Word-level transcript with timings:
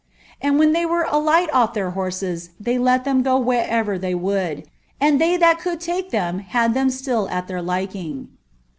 And 0.41 0.57
when 0.57 0.71
they 0.71 0.83
were 0.83 1.03
alight 1.07 1.47
off 1.53 1.75
their 1.75 1.91
hotaca 1.91 2.49
they 2.59 2.79
let 2.79 3.05
there 3.05 3.13
go 3.21 3.37
wherever 3.37 3.99
they 3.99 4.15
would, 4.15 4.67
and 4.99 5.21
they 5.21 5.37
that 5.37 5.59
could 5.59 5.79
take 5.79 6.09
them 6.09 6.39
hu 6.39 6.57
iheLn 6.57 6.89
still 6.89 7.29
at 7.29 7.47
their 7.47 7.61
liking." 7.61 8.29